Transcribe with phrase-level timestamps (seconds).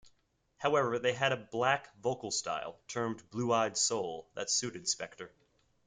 [0.57, 5.29] However they had a black vocal style, termed blue-eyed soul, that suited Spector.